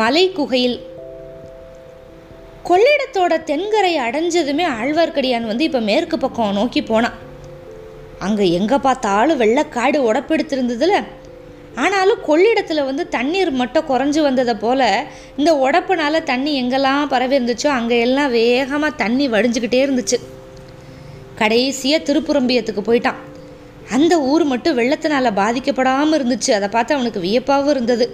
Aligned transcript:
மலை 0.00 0.32
குகையில் 0.36 0.78
கொள்ளிடத்தோட 2.68 3.34
தென்கரை 3.50 3.92
அடைஞ்சதுமே 4.06 4.64
ஆழ்வார்க்கடியான் 4.78 5.46
வந்து 5.50 5.64
இப்போ 5.68 5.80
மேற்கு 5.80 6.16
பக்கம் 6.18 6.58
நோக்கி 6.58 6.80
போனான். 6.82 7.16
அங்கே 8.26 8.46
எங்கே 8.58 8.78
பார்த்தாலும் 8.86 9.40
வெள்ளக்காடு 9.42 9.98
உடப்பெடுத்திருந்ததுல 10.08 11.00
ஆனாலும் 11.82 12.20
கொள்ளிடத்தில் 12.28 12.88
வந்து 12.88 13.08
தண்ணீர் 13.08 13.50
மட்டும் 13.60 13.88
குறைஞ்சு 13.90 14.20
வந்ததை 14.26 14.54
போல் 14.64 14.86
இந்த 15.38 15.50
உடப்புனால 15.66 16.22
தண்ணி 16.32 16.52
எங்கெல்லாம் 16.62 17.10
பரவி 17.12 17.36
இருந்துச்சோ 17.38 17.68
அங்கே 17.78 17.98
எல்லாம் 18.06 18.30
வேகமாக 18.30 18.98
தண்ணி 19.02 19.26
வடிஞ்சுக்கிட்டே 19.34 19.82
இருந்துச்சு. 19.86 20.18
கடைசியாக 21.40 22.06
திருப்புரம்பியத்துக்கு 22.08 22.82
போயிட்டான். 22.88 23.20
அந்த 23.96 24.14
ஊர் 24.20 24.44
மட்டும் 24.44 24.78
வெள்ளத்தினால் 24.78 25.36
பாதிக்கப்படாமல் 25.42 26.16
இருந்துச்சு. 26.20 26.50
அதை 26.50 26.68
பார்த்து 26.68 26.96
அவனுக்கு 26.96 27.20
வியப்பாகவும் 27.26 27.74
இருந்தது. 27.74 28.06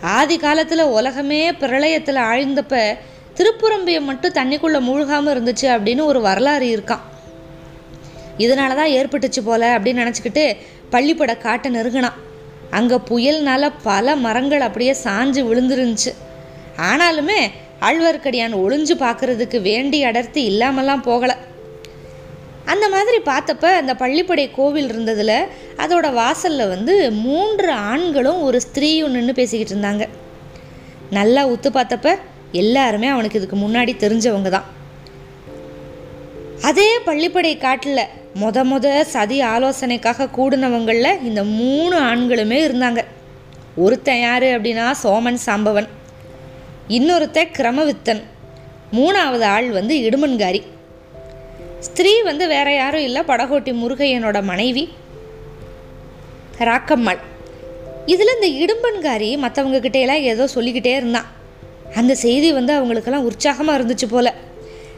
ஆதி 0.00 0.38
காலத்தில் 0.38 0.82
உலகமே 0.82 1.50
பிரளயத்தில் 1.50 2.20
ஆழ்ந்தப்ப 2.30 2.96
திருப்புரம்பியம் 3.36 4.04
மட்டும் 4.04 4.32
தண்ணிக்குள்ளே 4.32 4.80
மூழ்காமல் 4.88 5.32
இருந்துச்சு 5.34 5.66
அப்படின்னு 5.74 6.04
ஒரு 6.04 6.20
வரலாறு 6.20 6.76
இருக்கான் 6.76 7.04
இதனால 8.38 8.74
தான் 8.74 8.94
ஏற்பட்டுச்சு 8.98 9.40
போல 9.44 9.78
அப்படின்னு 9.78 10.02
நினச்சிக்கிட்டு 10.02 10.56
பள்ளிப்பட 10.90 11.36
காட்டை 11.36 11.74
நெருங்கினான். 11.74 12.18
அங்கே 12.70 12.94
புயல்னால 12.94 13.72
பல 13.82 14.16
மரங்கள் 14.16 14.60
அப்படியே 14.60 14.94
சாஞ்சு 15.04 15.40
விழுந்துருந்துச்சு. 15.50 16.12
ஆனாலுமே 16.78 17.50
ஆழ்வார்க்கடியான் 17.80 18.52
ஒளிஞ்சு 18.52 18.94
பார்க்கறதுக்கு 18.98 19.62
வேண்டி 19.62 20.04
அடர்த்தி 20.04 20.42
இல்லாமலாம் 20.50 21.04
போகலை. 21.06 21.36
அந்த 22.64 22.88
மாதிரி 22.88 23.16
பார்த்தப்ப 23.16 23.64
அந்த 23.64 23.94
பள்ளிப்படை 23.94 24.50
கோவில் 24.54 24.92
இருந்ததில் 24.92 25.46
அதோட 25.76 26.12
வாசலில் 26.12 26.68
வந்து 26.68 27.12
மூன்று 27.12 27.72
ஆண்களும் 27.72 28.42
ஒரு 28.42 28.60
ஸ்திரீயும் 28.66 29.08
நின்று 29.08 29.32
பேசிக்கிட்டு 29.32 29.74
இருந்தாங்க. 29.74 30.08
நல்லா 31.10 31.48
உத்து 31.48 31.68
பார்த்தப்ப 31.72 32.18
எல்லாருமே 32.52 33.06
அவனுக்கு 33.06 33.38
இதுக்கு 33.38 33.56
முன்னாடி 33.56 33.92
தெரிஞ்சவங்க 33.96 34.48
தான். 34.48 34.64
அதே 36.62 36.98
பள்ளிப்படை 36.98 37.58
காட்டில் 37.58 38.10
முத 38.40 38.64
முத 38.64 39.00
சதி 39.00 39.42
ஆலோசனைக்காக 39.42 40.28
கூடினவங்களில் 40.36 41.22
இந்த 41.22 41.44
மூணு 41.44 42.00
ஆண்களுமே 42.00 42.58
இருந்தாங்க. 42.68 43.04
ஒருத்தன் 43.76 44.20
யார் 44.20 44.42
அப்படின்னா 44.42 44.94
சோமன் 45.02 45.38
சாம்பவன். 45.46 45.88
இன்னொருத்தன் 46.88 47.54
கிரமவித்தன். 47.58 48.22
மூணாவது 48.92 49.42
ஆள் 49.42 49.70
வந்து 49.70 49.94
இடுமன்காரி. 49.96 50.62
ஸ்திரீ 51.80 52.22
வந்து 52.22 52.48
வேற 52.48 52.74
யாரும் 52.74 53.02
இல்லை. 53.02 53.22
படகோட்டி 53.22 53.72
முருகையனோட 53.82 54.42
மனைவி. 54.42 54.88
ராக்கம்மாள். 56.58 57.20
இதில் 58.06 58.36
இந்த 58.36 58.48
இடும்பன்காரி 58.62 59.28
மற்றவங்க 59.44 59.78
கிட்டேலாம் 59.86 60.26
ஏதோ 60.32 60.46
சொல்லிக்கிட்டே 60.46 60.94
இருந்தான். 60.96 61.28
அந்த 61.94 62.14
செய்தி 62.14 62.52
வந்து 62.52 62.72
அவங்களுக்கெல்லாம் 62.72 63.24
உற்சாகமாக 63.24 63.78
இருந்துச்சு 63.78 64.08
போல. 64.10 64.34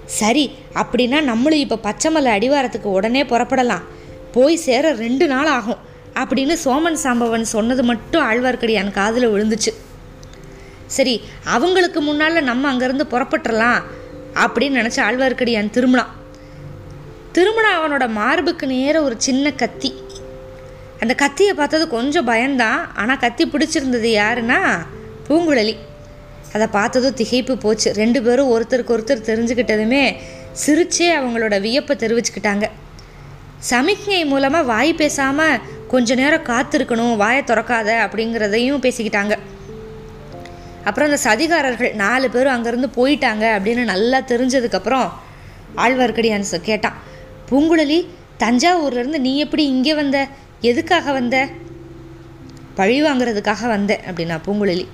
சரி 0.04 0.54
அப்படின்னா 0.74 1.20
நம்மளும் 1.20 1.58
இப்போ 1.58 1.78
பச்சைமலை 1.88 2.30
அடிவாரத்துக்கு 2.36 2.88
உடனே 2.98 3.22
புறப்படலாம். 3.22 3.84
போய் 4.32 4.56
சேர 4.56 4.92
ரெண்டு 4.92 5.26
நாள் 5.26 5.46
ஆகும். 5.46 5.80
அப்படின்னு 6.14 6.56
சோமன் 6.64 7.02
சாம்பவன் 7.02 7.52
சொன்னது 7.54 7.82
மட்டும் 7.82 8.30
ஆழ்வார்க்கடியான் 8.30 8.90
காதில் 8.90 9.28
விழுந்துச்சு. 9.28 9.72
சரி 10.86 11.22
அவங்களுக்கு 11.44 12.00
முன்னால் 12.00 12.42
நம்ம 12.42 12.72
அங்கேருந்து 12.72 13.06
புறப்பட்டுறலாம் 13.10 13.80
அப்படின்னு 14.34 14.78
நினச்சி 14.80 15.00
ஆழ்வார்க்கடியான் 15.08 15.70
திரும்பலாம் 15.70 16.20
திருமண 17.32 17.66
அவனோட 17.78 18.08
மார்புக்கு 18.08 18.66
நேர 18.66 19.02
ஒரு 19.02 19.14
சின்ன 19.18 19.52
கத்தி. 19.52 19.94
அந்த 21.00 21.14
கத்தியை 21.14 21.54
பார்த்தது 21.54 21.88
கொஞ்சம் 21.88 22.26
பயந்தான் 22.28 22.78
ஆனால் 22.94 23.18
கத்தி 23.18 23.46
பிடிச்சிருந்தது 23.46 24.10
யாருன்னா 24.20 24.58
பூங்குழலி. 25.28 25.76
அதை 26.52 26.66
பார்த்ததும் 26.66 27.14
திகைப்பு 27.14 27.54
போச்சு. 27.54 27.92
ரெண்டு 27.92 28.22
பேரும் 28.22 28.50
ஒருத்தருக்கு 28.50 28.96
ஒருத்தர் 28.96 29.26
தெரிஞ்சுக்கிட்டதுமே 29.28 30.16
சிரிச்சே 30.66 31.08
அவங்களோட 31.20 31.60
வியப்பை 31.60 31.96
தெரிவிச்சுக்கிட்டாங்க. 31.96 32.64
சமிக்ஞை 33.58 34.24
மூலமாக 34.24 34.64
வாய் 34.64 34.94
பேசாமல் 34.94 35.60
கொஞ்ச 35.88 36.14
நேரம் 36.14 36.44
காத்திருக்கணும் 36.44 37.16
வாயை 37.16 37.42
திறக்காத 37.42 37.90
அப்படிங்கிறதையும் 38.06 38.84
பேசிக்கிட்டாங்க. 38.86 39.38
அப்புறம் 40.84 41.10
அந்த 41.10 41.20
சதிகாரர்கள் 41.22 41.94
நாலு 41.94 42.30
பேரும் 42.30 42.54
அங்கேருந்து 42.54 42.98
போயிட்டாங்க 42.98 43.44
அப்படின்னு 43.58 43.84
நல்லா 43.84 44.18
தெரிஞ்சதுக்கப்புறம் 44.18 45.10
ஆழ்வார்க்கடியான் 45.76 46.60
கேட்டான். 46.60 47.10
பூங்குழலி 47.52 48.06
தஞ்சாவூர்லேருந்து 48.38 49.18
நீ 49.18 49.38
எப்படி 49.38 49.66
இங்கே 49.66 49.94
வந்த? 49.94 50.28
எதுக்காக 50.60 51.12
வந்த? 51.12 51.48
பழி 52.74 53.02
வாங்குறதுக்காக 53.02 53.66
வந்தேன் 53.66 54.00
அப்படின்னா 54.08 54.36
பூங்குழலி. 54.46 54.86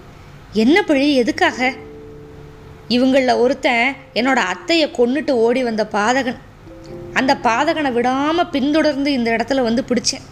என்ன 0.53 0.83
பழி? 0.83 1.15
எதுக்காக? 1.15 1.73
இவங்களில் 2.89 3.35
ஒருத்தன் 3.35 3.95
என்னோட 4.15 4.41
அத்தையை 4.53 4.87
கொன்னுட்டு 4.99 5.31
ஓடி 5.31 5.63
வந்த 5.63 5.89
பாதகன். 5.93 6.39
அந்த 7.13 7.37
பாதகனை 7.43 7.93
விடாமல் 7.93 8.49
பின்தொடர்ந்து 8.49 9.13
இந்த 9.13 9.31
இடத்துல 9.31 9.63
வந்து 9.63 9.85
பிடிச்சேன். 9.89 10.27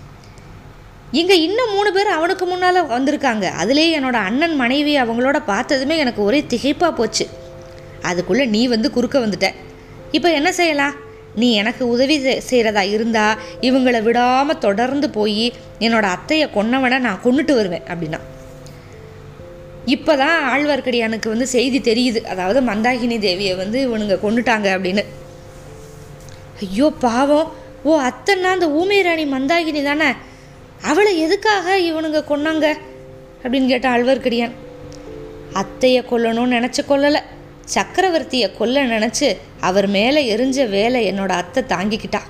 இங்கே 1.10 1.41
இன்னும் 1.41 1.72
மூணு 1.72 1.92
பேர் 1.92 2.06
அவனுக்கு 2.06 2.47
முன்னால் 2.47 2.91
வந்திருக்காங்க. 2.91 3.47
அதுலேயே 3.62 3.91
என்னோட 3.98 4.12
அண்ணன் 4.12 4.56
மனைவி 4.56 4.98
அவங்களோட 5.00 5.41
பார்த்ததுமே 5.44 5.97
எனக்கு 5.97 6.22
ஒரே 6.22 6.44
திகைப்பாக 6.48 6.94
போச்சு. 6.94 7.28
அதுக்குள்ளே 8.03 8.47
நீ 8.47 8.66
வந்து 8.66 8.91
குறுக்க 8.91 9.19
வந்துட்ட. 9.19 9.54
இப்போ 10.10 10.32
என்ன 10.32 10.53
செய்யலாம்? 10.53 11.04
நீ 11.36 11.52
எனக்கு 11.54 11.88
உதவி 11.88 12.16
செய்கிறதா 12.50 12.80
இருந்தால் 12.80 13.38
இவங்களை 13.60 14.02
விடாமல் 14.02 14.58
தொடர்ந்து 14.58 15.10
போய் 15.10 15.52
என்னோட 15.80 16.06
அத்தையை 16.14 16.47
கொன்னவனை 16.56 16.98
நான் 16.98 17.20
கொண்டுட்டு 17.24 17.54
வருவேன் 17.54 17.86
அப்படின்னா. 17.88 18.20
இப்போ 19.84 20.16
தான் 20.16 20.38
ஆழ்வார்க்கடியானுக்கு 20.52 21.28
வந்து 21.28 21.47
செய்தி 21.47 21.78
தெரியுது. 21.80 22.24
அதாவது 22.24 22.60
மந்தாகினி 22.60 23.19
தேவியை 23.19 23.56
வந்து 23.56 23.78
இவனுங்க 23.86 24.16
கொண்டுட்டாங்க 24.24 24.69
அப்படின்னு. 24.76 25.04
ஐயோ 26.60 26.92
பாவம். 27.00 27.53
ஓ 27.82 28.00
அத்தைன்னா 28.00 28.50
அந்த 28.56 28.70
ஊமை 28.70 29.03
ராணி 29.03 29.24
மந்தாகினி 29.24 29.82
தானே? 29.84 30.10
அவளை 30.82 31.20
எதுக்காக 31.20 31.78
இவனுங்க 31.78 32.22
கொன்னாங்க? 32.28 32.78
அப்படின்னு 33.42 33.66
கேட்டான் 33.66 34.03
ஆழ்வார்க்கடியான். 34.03 34.53
அத்தையை 35.53 36.03
கொல்லணும்னு 36.10 36.56
நினச்சி 36.58 36.82
கொல்லலை. 36.88 37.20
சக்கரவர்த்தியை 37.74 38.56
கொல்ல 38.56 38.84
நினச்சி 38.84 39.36
அவர் 39.61 39.87
மேலே 39.87 40.37
எரிஞ்ச 40.37 40.69
வேலை 40.69 41.12
என்னோட 41.12 41.28
அத்தை 41.28 41.65
தாங்கிக்கிட்டா. 41.69 42.21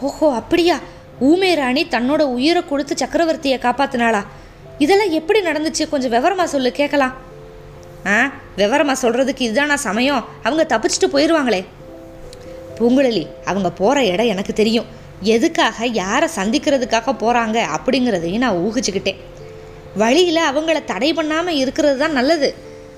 ஓஹோ 0.00 0.34
அப்படியா? 0.34 0.78
ஊமை 1.20 1.54
ராணி 1.54 1.84
தன்னோட 1.84 2.20
உயிரை 2.20 2.64
கொடுத்து 2.64 2.94
சக்கரவர்த்தியை 2.94 3.58
காப்பாத்தினாளா? 3.58 4.24
இதெல்லாம் 4.78 5.10
எப்படி 5.10 5.40
நடந்துச்சு? 5.40 5.88
கொஞ்சம் 5.88 6.12
விவரமா 6.12 6.44
சொல்லு 6.44 6.72
கேட்கலாம். 6.72 7.14
ஆ 8.06 8.30
விவரமா 8.56 8.94
சொல்கிறதுக்கு 9.02 9.40
இதுதானா 9.40 9.76
சமயம்? 9.76 10.24
அவங்க 10.42 10.78
தப்பிச்சுட்டு 10.78 11.08
போயிடுவாங்களே 11.12 11.64
பூங்குழலி 12.78 13.26
அவங்க 13.44 13.70
போகிற 13.70 14.04
இடம் 14.04 14.26
எனக்கு 14.26 14.52
தெரியும். 14.52 14.86
எதுக்காக 15.22 15.86
யாரை 15.86 16.28
சந்திக்கிறதுக்காக 16.36 17.12
போகிறாங்க 17.22 17.66
அப்படிங்கிறதையும் 17.76 18.38
நான் 18.38 18.56
ஊகிச்சுக்கிட்டேன். 18.56 19.16
வழியில் 19.96 20.36
அவங்கள 20.36 20.84
தடை 20.84 21.12
பண்ணாமல் 21.12 21.54
இருக்கிறது 21.54 21.98
தான் 21.98 22.12
நல்லது. 22.12 22.54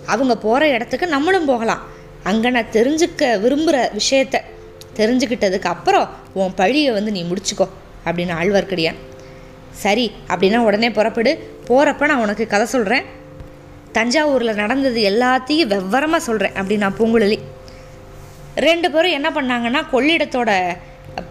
அவங்க 0.06 0.36
போகிற 0.36 0.68
இடத்துக்கு 0.68 1.06
நம்மளும் 1.06 1.44
போகலாம். 1.44 1.89
அங்கே 2.28 2.48
நான் 2.56 2.74
தெரிஞ்சுக்க 2.76 3.28
விரும்புகிற 3.44 3.76
விஷயத்த 3.98 4.38
தெரிஞ்சுக்கிட்டதுக்கு 4.98 5.68
அப்புறம் 5.74 6.08
உன் 6.40 6.56
பழியை 6.60 6.90
வந்து 6.96 7.10
நீ 7.16 7.22
முடிச்சுக்கோ 7.30 7.66
அப்படின்னு 8.06 8.34
ஆழ்வார்க்கடியான். 8.40 8.98
சரி 9.82 10.06
அப்படின்னா 10.32 10.58
உடனே 10.68 10.90
புறப்படு. 10.98 11.32
போகிறப்ப 11.68 12.06
நான் 12.10 12.22
உனக்கு 12.24 12.44
கதை 12.52 12.66
சொல்கிறேன் 12.74 13.06
தஞ்சாவூரில் 13.96 14.60
நடந்தது 14.62 15.00
எல்லாத்தையும் 15.10 15.70
வெவ்வரமாக 15.74 16.22
சொல்கிறேன் 16.26 16.56
அப்படின்னா 16.60 16.88
பூங்குழலி. 16.98 17.38
ரெண்டு 18.66 18.88
பேரும் 18.90 19.16
என்ன 19.18 19.28
பண்ணாங்கன்னா 19.36 19.80
கொள்ளிடத்தோட 19.92 20.50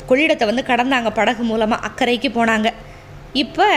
கொள்ளிடத்தை 0.09 0.45
வந்து 0.49 0.63
கடந்தாங்க 0.69 1.09
படகு 1.19 1.43
மூலமாக 1.49 1.85
அக்கறைக்கு 1.87 2.29
போனாங்க. 2.37 2.69
இப்போ 3.43 3.67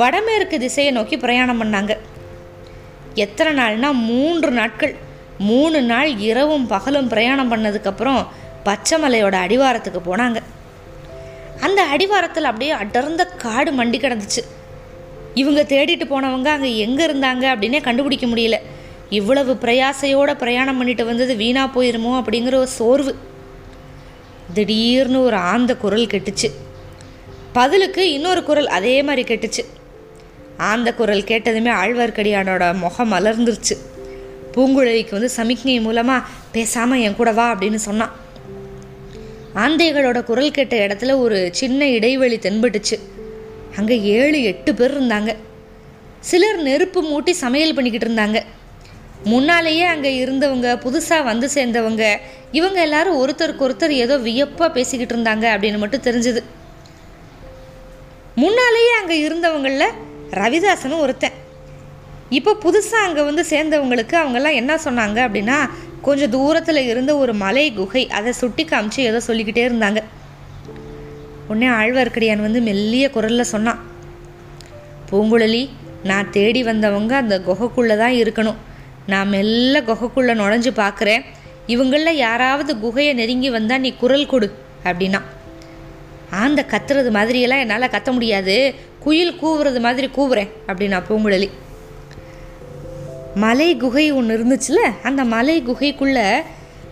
வடமேற்கு 0.00 0.56
திசையை 0.64 0.90
நோக்கி 0.92 1.16
பிரயாணம் 1.16 1.60
பண்ணாங்க. 1.62 1.92
எத்தனை 3.24 3.52
நாள்னா 3.60 3.88
மூன்று 4.08 4.50
நாட்கள். 4.58 4.94
மூணு 5.48 5.82
நாள் 5.82 6.16
இரவும் 6.16 6.66
பகலும் 6.66 7.08
பிரயாணம் 7.08 7.50
பண்ணதுக்கப்புறம் 7.52 8.26
பச்சைமலையோட 8.64 9.36
அடிவாரத்துக்கு 9.44 10.00
போனாங்க. 10.06 10.38
அந்த 11.60 11.82
அடிவாரத்தில் 11.82 12.44
அப்படியே 12.44 12.70
அடர்ந்த 12.70 13.24
காடு 13.24 13.70
மண்டி 13.72 13.98
கிடந்துச்சு. 14.00 14.42
இவங்க 15.34 15.62
தேடிட்டு 15.62 16.06
போனவங்க 16.12 16.48
அங்கே 16.56 16.76
எங்கே 16.76 17.06
இருந்தாங்க 17.06 17.44
அப்படின்னே 17.52 17.80
கண்டுபிடிக்க 17.80 18.26
முடியல. 18.26 18.58
இவ்வளவு 19.10 19.52
பிரயாசையோட 19.54 20.30
பிரயாணம் 20.34 20.76
பண்ணிட்டு 20.76 21.04
வந்தது 21.04 21.36
வீணா 21.36 21.66
போயிருமோ 21.66 22.12
அப்படிங்கிற 22.20 22.54
ஒரு 22.62 22.66
சோர்வு. 22.66 23.14
திடீர்னு 24.54 25.24
ஒரு 25.24 25.36
ஆந்த 25.36 25.76
குரல் 25.76 26.06
கெட்டுச்சு. 26.06 26.50
பதிலுக்கு 27.52 28.12
இன்னொரு 28.12 28.42
குரல் 28.44 28.66
அதே 28.66 29.02
மாதிரி 29.02 29.34
கெட்டுச்சு. 29.34 29.64
ஆந்த 30.56 30.94
குரல் 30.94 31.22
கேட்டதுமே 31.22 31.72
ஆழ்வார்க்கடியானோட 31.82 32.64
முகம் 32.78 33.12
மலர்ந்துருச்சு. 33.12 33.74
பூங்குழலிக்கு 34.54 35.16
வந்து 35.16 35.30
சமிக்ஞை 35.38 35.80
மூலமாக 35.80 36.26
பேசாமல் 36.54 37.02
என் 37.06 37.18
கூட 37.20 37.32
வா 37.32 37.46
அப்படின்னு 37.54 37.80
சொன்னான் 37.88 38.14
ஆந்தைகளோட 39.64 40.18
குரல் 40.24 40.56
கேட்ட 40.56 40.74
இடத்துல 40.86 41.14
ஒரு 41.18 41.38
சின்ன 41.60 41.88
இடைவெளி 41.88 42.36
தென்பட்டுச்சு. 42.36 42.96
அங்கே 43.78 43.96
ஏழு 44.16 44.38
எட்டு 44.42 44.70
பேர் 44.74 44.94
இருந்தாங்க. 44.96 45.30
சிலர் 46.28 46.58
நெருப்பு 46.68 47.00
மூட்டி 47.02 47.32
சமையல் 47.44 47.74
பண்ணிக்கிட்டு 47.74 48.08
இருந்தாங்க. 48.08 48.38
முன்னாலேயே 49.32 49.84
அங்கே 49.84 50.10
இருந்தவங்க 50.24 50.68
புதுசாக 50.84 51.28
வந்து 51.30 51.46
சேர்ந்தவங்க 51.54 52.04
இவங்க 52.58 52.78
எல்லாரும் 52.86 53.18
ஒருத்தருக்கு 53.22 53.66
ஒருத்தர் 53.66 53.94
ஏதோ 54.04 54.14
வியப்பாக 54.18 54.70
பேசிக்கிட்டு 54.76 55.14
இருந்தாங்க 55.16 55.46
அப்படின்னு 55.54 55.78
மட்டும் 55.78 56.06
தெரிஞ்சுது. 56.08 56.42
முன்னாலேயே 58.34 58.92
அங்கே 59.00 59.18
இருந்தவங்களில் 59.26 59.96
ரவிதாசனும் 60.40 61.04
ஒருத்தன். 61.06 61.36
இப்போ 62.38 62.52
புதுசாக 62.64 63.06
அங்கே 63.06 63.22
வந்து 63.28 63.42
சேர்ந்தவங்களுக்கு 63.52 64.14
அவங்கெல்லாம் 64.20 64.58
என்ன 64.60 64.72
சொன்னாங்க 64.84 65.18
அப்படின்னா 65.26 65.56
கொஞ்சம் 66.02 66.30
தூரத்தில் 66.30 66.88
இருந்த 66.90 67.12
ஒரு 67.16 67.32
மலை 67.34 67.64
குகை 67.72 68.02
அதை 68.18 68.32
சுட்டி 68.32 68.64
காமிச்சு 68.64 69.00
ஏதோ 69.10 69.20
சொல்லிக்கிட்டே 69.26 69.62
இருந்தாங்க. 69.68 70.00
உடனே 71.48 71.68
ஆழ்வார்க்கடியான் 71.78 72.44
வந்து 72.46 72.60
மெல்லிய 72.60 73.06
குரலில் 73.10 73.50
சொன்னான் 73.54 73.80
பூங்குழலி 75.10 75.62
நான் 76.10 76.30
தேடி 76.30 76.62
வந்தவங்க 76.62 77.12
அந்த 77.16 77.36
குகைக்குள்ளே 77.46 77.96
தான் 77.96 78.14
இருக்கணும். 78.20 78.60
நான் 79.06 79.28
மெல்ல 79.28 79.80
குகைக்குள்ளே 79.88 80.34
நுழைஞ்சு 80.40 80.72
பார்க்குறேன். 80.82 81.24
இவங்களில் 81.74 82.20
யாராவது 82.26 82.72
குகையை 82.84 83.14
நெருங்கி 83.14 83.50
வந்தால் 83.50 83.80
நீ 83.80 83.90
குரல் 84.02 84.30
கொடு 84.32 84.48
அப்படின்னா. 84.84 85.20
ஆந்த 86.42 86.60
கத்துறது 86.72 87.10
மாதிரியெல்லாம் 87.18 87.64
என்னால் 87.64 87.92
கத்த 87.96 88.12
முடியாது. 88.12 88.56
குயில் 89.04 89.38
கூவுறது 89.42 89.80
மாதிரி 89.80 90.10
கூவுறேன் 90.18 90.52
அப்படின்னா 90.68 91.00
பூங்குழலி. 91.08 91.50
மலை 93.34 93.76
குகை 93.76 94.12
ஒன்று 94.12 94.38
இருந்துச்சுல 94.38 94.78
அந்த 95.02 95.24
மலை 95.24 95.62
குகைக்குள்ளே 95.66 96.42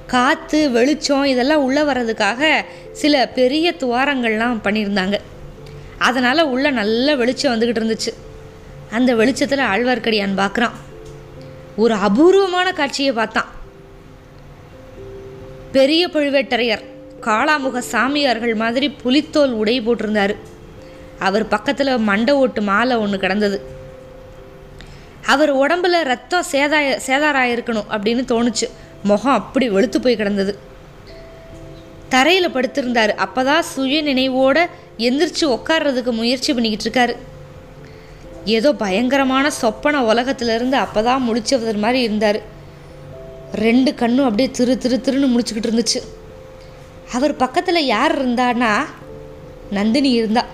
காற்று 0.06 0.70
வெளிச்சம் 0.70 1.25
இதெல்லாம் 1.25 1.62
உள்ளே 1.62 1.81
வர்றதுக்காக 1.81 2.64
சில 2.93 3.29
பெரிய 3.29 3.75
துவாரங்கள்லாம் 3.79 4.61
பண்ணியிருந்தாங்க. 4.64 5.19
அதனால் 5.99 6.50
உள்ளே 6.50 6.70
நல்ல 6.70 7.17
வெளிச்சம் 7.17 7.55
வந்துக்கிட்டு 7.55 7.82
இருந்துச்சு. 7.82 8.12
அந்த 8.90 9.14
வெளிச்சத்தில் 9.14 9.58
ஆழ்வார்க்கடியான் 9.58 10.37
பார்க்குறான் 10.37 10.70
ஒரு 11.76 11.94
அபூர்வமான 11.94 12.73
காட்சியை 12.73 13.12
பார்த்தான். 13.12 13.49
பெரிய 15.73 16.08
பழுவேட்டரையர் 16.08 16.85
காளாமுக 17.20 17.79
சாமியார்கள் 17.79 18.55
மாதிரி 18.55 18.88
புலித்தோல் 18.88 19.52
உடை 19.52 19.81
போட்டிருந்தார். 19.81 20.37
அவர் 21.19 21.49
பக்கத்தில் 21.49 21.99
மண்டை 21.99 22.35
ஓட்டு 22.35 22.62
மாலை 22.62 22.96
ஒன்று 22.96 23.19
கிடந்தது. 23.19 23.76
அவர் 25.28 25.56
உடம்புல 25.56 26.02
ரத்தம் 26.02 26.44
சேதாய 26.52 26.98
சேதாராயிருக்கணும் 27.06 27.84
அப்படின்னு 27.90 28.22
தோணுச்சு. 28.28 28.70
முகம் 29.02 29.32
அப்படி 29.32 29.70
வெளுத்து 29.70 30.00
போய் 30.00 30.16
கிடந்தது. 30.16 30.58
தரையில் 32.08 32.48
படுத்திருந்தார். 32.48 33.12
அப்போதான் 33.16 33.58
சுய 33.58 34.02
நினைவோட 34.02 34.66
எந்திரிச்சு 34.98 35.40
உட்கார்றதுக்கு 35.40 36.10
முயற்சி 36.10 36.54
பண்ணிக்கிட்டு 36.54 36.88
இருக்காரு. 36.88 37.16
ஏதோ 38.44 38.72
பயங்கரமான 38.72 39.50
சொப்பன 39.50 40.04
உலகத்திலிருந்து 40.04 40.78
அப்பதான் 40.78 41.22
முழிச்சவர் 41.28 41.78
மாதிரி 41.78 42.00
இருந்தார். 42.00 42.40
ரெண்டு 43.52 43.94
கண்ணும் 43.94 44.25
அப்படியே 44.25 44.50
திரு 44.50 44.78
திரு 44.78 45.00
திருன்னு 45.04 45.30
முடிச்சுக்கிட்டு 45.30 45.69
இருந்துச்சு. 45.70 46.00
அவர் 47.12 47.36
பக்கத்தில் 47.36 47.86
யார் 47.86 48.28
இருந்தான்னா 48.28 48.75
நந்தினி 49.70 50.10
இருந்தா. 50.10 50.44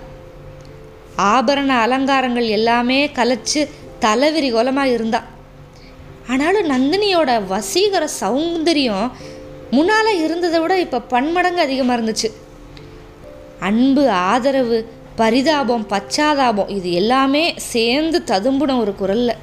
ஆபரண 1.17 1.67
அலங்காரங்கள் 1.67 2.47
எல்லாமே 2.47 3.07
கலைச்சு 3.07 3.69
தலைவிரி 3.99 4.51
கோலமாக 4.51 4.87
இருந்தா. 4.87 5.23
ஆனாலும் 6.27 6.69
நந்தினியோட 6.69 7.31
வசீகர 7.53 8.07
சௌந்தரியம் 8.21 9.11
முன்னால் 9.71 10.19
இருந்ததை 10.23 10.59
விட 10.59 10.79
இப்போ 10.79 10.99
பன்மடங்கு 10.99 11.61
அதிகமாக 11.61 11.95
இருந்துச்சு. 11.97 12.29
அன்பு 13.59 14.09
ஆதரவு 14.09 14.89
பரிதாபம் 15.15 15.85
பச்சாதாபம் 15.89 16.69
இது 16.69 16.91
எல்லாமே 16.91 17.53
சேர்ந்து 17.57 18.23
ததும்புன 18.27 18.77
ஒரு 18.79 18.95
குரலில். 18.95 19.35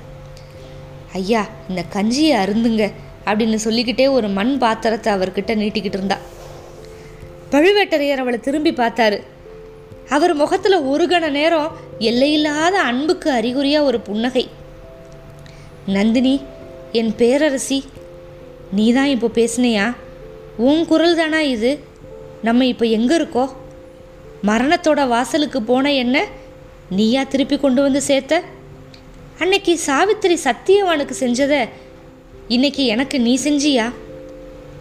ஐயா 1.13 1.43
இந்த 1.69 1.85
கஞ்சியை 1.95 2.35
அருந்துங்க 2.45 2.93
அப்படின்னு 3.25 3.59
சொல்லிக்கிட்டே 3.65 4.11
ஒரு 4.11 4.29
மண் 4.29 4.59
பாத்திரத்தை 4.59 5.13
அவர்கிட்ட 5.13 5.55
நீட்டிக்கிட்டு 5.63 5.99
இருந்தா. 6.01 6.19
பழுவேட்டரையர் 7.53 8.23
அவளை 8.23 8.39
திரும்பி 8.41 8.71
பார்த்தாரு. 8.71 9.21
அவர் 10.09 10.35
முகத்தில் 10.35 10.81
ஒரு 10.81 11.07
கண 11.07 11.31
நேரம் 11.31 11.73
எல்லையில்லாத 11.99 12.81
அன்புக்கு 12.83 13.31
அறிகுறியாக 13.31 13.85
ஒரு 13.85 14.01
புன்னகை. 14.01 14.49
நந்தினி 15.87 16.41
என் 16.93 17.13
பேரரசி 17.19 17.83
நீ 18.73 18.93
தான் 18.93 19.07
இப்போ 19.07 19.27
பேசுனியா? 19.27 19.95
உன் 20.57 20.87
குரல் 20.87 21.15
தானா 21.15 21.41
இது? 21.41 21.79
நம்ம 22.43 22.67
இப்போ 22.67 22.85
எங்கே 22.87 23.17
இருக்கோ? 23.17 23.53
மரணத்தோட 24.47 25.09
வாசலுக்கு 25.09 25.63
போன 25.63 25.93
என்ன 25.93 26.27
நீயா 26.91 27.23
திருப்பி 27.23 27.57
கொண்டு 27.57 27.83
வந்து 27.83 28.03
சேர்த்த? 28.03 28.43
அன்னைக்கு 29.39 29.79
சாவித்திரி 29.87 30.39
சத்தியவானுக்கு 30.45 31.15
செஞ்சதை 31.21 31.69
இன்னைக்கு 32.49 32.85
எனக்கு 32.85 33.21
நீ 33.21 33.39
செஞ்சியா? 33.45 33.93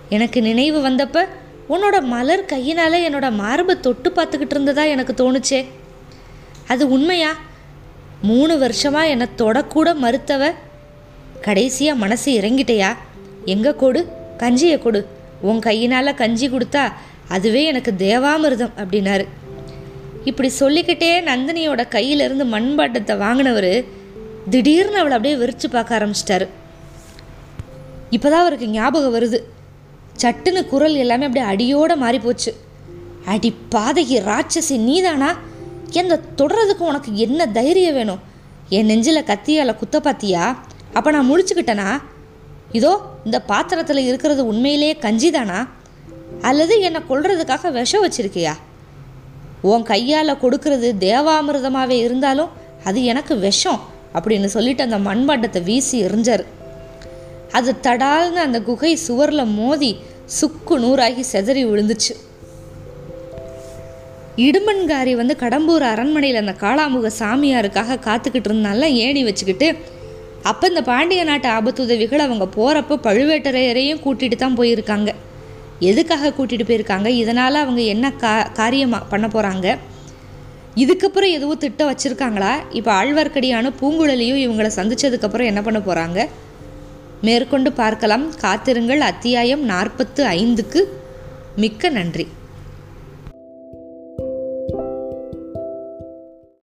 எனக்கு 0.09 0.41
நினைவு 0.41 0.89
வந்தப்போ 0.89 1.25
உன்னோட 1.71 2.01
மலர் 2.13 2.45
கையினால் 2.45 2.97
என்னோட 3.07 3.31
மார்பை 3.31 3.79
தொட்டு 3.79 4.09
பார்த்துக்கிட்டு 4.15 4.55
இருந்ததா 4.55 4.83
எனக்கு 4.83 5.13
தோணுச்சே. 5.21 5.65
அது 6.67 6.89
உண்மையா? 6.89 7.31
மூணு 8.21 8.57
வருஷமாக 8.57 9.07
என்னை 9.07 9.27
தொடக்கூட 9.37 9.89
மறுத்தவ 10.03 10.51
கடைசியாக 11.41 11.99
மனசு 11.99 12.31
இறங்கிட்டயா? 12.39 12.89
எங்கே 13.45 13.71
கொடு? 13.75 14.01
கஞ்சியை 14.37 14.79
கொடு. 14.79 15.07
உன் 15.41 15.59
கையினால் 15.59 16.13
கஞ்சி 16.13 16.49
கொடுத்தா 16.49 16.83
அதுவே 17.27 17.63
எனக்கு 17.63 17.91
தேவாமிர்தம் 17.97 18.75
அப்படின்னாரு. 18.77 19.25
இப்படி 20.23 20.49
சொல்லிக்கிட்டே 20.49 21.21
நந்தினியோட 21.21 21.81
கையிலிருந்து 21.95 22.45
மண்பாட்டத்தை 22.55 23.17
வாங்கினவர் 23.17 23.83
திடீர்னு 24.49 24.97
அவளை 24.97 25.17
அப்படியே 25.17 25.35
விரிச்சு 25.41 25.69
பார்க்க 25.69 25.97
ஆரம்பிச்சிட்டாரு. 25.99 26.47
இப்போதான் 28.11 28.43
அவருக்கு 28.43 28.67
ஞாபகம் 28.67 29.15
வருது. 29.15 29.39
சட்டுன்னு 30.21 30.67
குரல் 30.67 30.95
எல்லாமே 30.95 31.25
அப்படியே 31.25 31.49
அடியோடு 31.51 31.95
மாறி 31.97 32.19
போச்சு. 32.19 32.55
அடி 33.25 33.55
பாதகி 33.75 34.17
ராட்சசி 34.29 34.77
நீதானா? 34.77 35.37
என்ன 35.91 36.19
தொடர்றதுக்கு 36.37 36.77
உனக்கு 36.77 37.15
என்ன 37.15 37.47
தைரியம் 37.47 37.93
வேணும்? 37.93 38.19
என் 38.69 38.85
நெஞ்சில் 38.85 39.23
கத்தியால் 39.23 39.75
குத்த 39.75 39.99
பாத்தியா? 39.99 40.63
அப்போ 40.93 41.11
நான் 41.11 41.29
முழிச்சுக்கிட்டேனா? 41.31 42.01
இதோ 42.71 42.99
இந்த 43.25 43.41
பாத்திரத்தில் 43.41 43.97
இருக்கிறது 43.97 44.45
உண்மையிலேயே 44.45 44.97
கஞ்சிதானா? 45.01 45.67
அல்லது 46.41 46.79
என்னை 46.79 47.01
கொள்றதுக்காக 47.09 47.71
விஷம் 47.71 48.03
வச்சிருக்கியா? 48.05 48.53
உன் 49.61 49.83
கையால் 49.83 50.39
கொடுக்கறது 50.41 50.89
தேவாமிர்தமாகவே 50.99 51.97
இருந்தாலும் 51.99 52.49
அது 52.83 53.03
எனக்கு 53.03 53.37
விஷம் 53.37 53.79
அப்படின்னு 54.13 54.45
சொல்லிட்டு 54.45 54.83
அந்த 54.83 54.97
மண்பாண்டத்தை 54.97 55.63
வீசி 55.63 56.03
எரிஞ்சார். 56.03 56.45
அது 57.51 57.75
தடால்னு 57.81 58.41
அந்த 58.47 58.61
குகை 58.61 58.95
சுவரில் 58.95 59.45
மோதி 59.45 59.99
சுக்கு 60.37 60.75
நூறாகி 60.83 61.23
செதறி 61.31 61.63
விழுந்துச்சு. 61.69 62.13
இடுமன்காரி 64.45 65.13
வந்து 65.21 65.33
கடம்பூர் 65.41 65.85
அரண்மனையில் 65.93 66.39
அந்த 66.41 66.53
காளாமுக 66.63 67.09
சாமியாருக்காக 67.21 67.97
காத்துக்கிட்டு 68.05 68.49
இருந்தால 68.49 68.87
ஏணி 69.05 69.23
வச்சுக்கிட்டு 69.27 69.67
அப்போ 70.49 70.65
இந்த 70.71 70.81
பாண்டிய 70.91 71.23
நாட்டு 71.29 71.47
ஆபத்துதவிகள் 71.49 72.23
அவங்க 72.25 72.45
போகிறப்ப 72.55 72.97
பழுவேட்டரையரையும் 73.07 74.01
கூட்டிகிட்டு 74.05 74.37
தான் 74.43 74.57
போயிருக்காங்க. 74.59 75.09
எதுக்காக 75.89 76.31
கூட்டிகிட்டு 76.37 76.69
போயிருக்காங்க? 76.69 77.09
இதனால் 77.23 77.61
அவங்க 77.63 77.81
என்ன 77.95 78.11
கா 78.23 78.33
காரியமாக 78.59 79.09
பண்ண 79.11 79.27
போகிறாங்க 79.27 79.67
இதுக்கப்புறம் 80.83 81.33
எதுவும் 81.37 81.61
திட்டம் 81.63 81.91
வச்சுருக்காங்களா? 81.91 82.51
இப்போ 82.79 82.91
ஆழ்வார்க்கடியான 82.99 83.71
பூங்குழலியும் 83.81 84.41
இவங்களை 84.45 84.71
சந்தித்ததுக்கப்புறம் 84.79 85.49
என்ன 85.51 85.61
பண்ண 85.61 85.79
போகிறாங்க 85.79 86.19
மேற்கொண்டு 87.21 87.71
பார்க்கலாம். 87.71 88.35
காத்திருங்கள். 88.35 89.01
அத்தியாயம் 89.01 89.63
நாற்பத்து 89.63 90.25
ஐந்துக்கு 90.25 90.81
மிக்க 91.55 91.89
நன்றி. 91.89 92.27